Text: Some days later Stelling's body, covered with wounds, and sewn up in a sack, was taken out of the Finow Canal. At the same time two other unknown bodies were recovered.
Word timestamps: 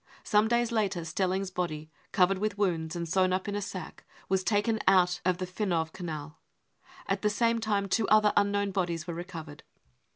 Some 0.23 0.47
days 0.47 0.71
later 0.71 1.05
Stelling's 1.05 1.51
body, 1.51 1.91
covered 2.11 2.39
with 2.39 2.57
wounds, 2.57 2.95
and 2.95 3.07
sewn 3.07 3.31
up 3.31 3.47
in 3.47 3.53
a 3.55 3.61
sack, 3.61 4.03
was 4.29 4.43
taken 4.43 4.79
out 4.87 5.21
of 5.23 5.37
the 5.37 5.45
Finow 5.45 5.85
Canal. 5.93 6.39
At 7.05 7.21
the 7.21 7.29
same 7.29 7.59
time 7.59 7.87
two 7.87 8.07
other 8.07 8.33
unknown 8.35 8.71
bodies 8.71 9.05
were 9.05 9.13
recovered. 9.13 9.61